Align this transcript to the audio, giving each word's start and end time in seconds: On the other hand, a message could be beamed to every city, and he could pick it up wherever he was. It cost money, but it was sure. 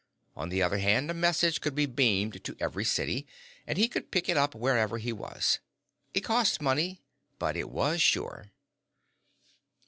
On 0.35 0.49
the 0.49 0.63
other 0.63 0.79
hand, 0.79 1.11
a 1.11 1.13
message 1.13 1.61
could 1.61 1.75
be 1.75 1.85
beamed 1.85 2.43
to 2.43 2.57
every 2.59 2.83
city, 2.83 3.27
and 3.67 3.77
he 3.77 3.87
could 3.87 4.09
pick 4.09 4.27
it 4.29 4.35
up 4.35 4.55
wherever 4.55 4.97
he 4.97 5.13
was. 5.13 5.59
It 6.15 6.21
cost 6.21 6.59
money, 6.59 7.03
but 7.37 7.55
it 7.55 7.69
was 7.69 8.01
sure. 8.01 8.49